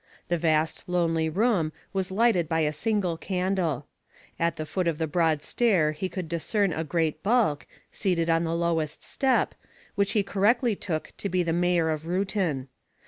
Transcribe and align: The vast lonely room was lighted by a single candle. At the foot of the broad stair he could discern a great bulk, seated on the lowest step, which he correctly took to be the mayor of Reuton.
The 0.29 0.37
vast 0.39 0.89
lonely 0.89 1.29
room 1.29 1.71
was 1.93 2.09
lighted 2.09 2.49
by 2.49 2.61
a 2.61 2.73
single 2.73 3.17
candle. 3.17 3.85
At 4.39 4.55
the 4.55 4.65
foot 4.65 4.87
of 4.87 4.97
the 4.97 5.05
broad 5.05 5.43
stair 5.43 5.91
he 5.91 6.09
could 6.09 6.27
discern 6.27 6.73
a 6.73 6.83
great 6.83 7.21
bulk, 7.21 7.67
seated 7.91 8.27
on 8.27 8.43
the 8.43 8.55
lowest 8.55 9.03
step, 9.03 9.53
which 9.93 10.13
he 10.13 10.23
correctly 10.23 10.75
took 10.75 11.13
to 11.19 11.29
be 11.29 11.43
the 11.43 11.53
mayor 11.53 11.91
of 11.91 12.07
Reuton. 12.07 12.67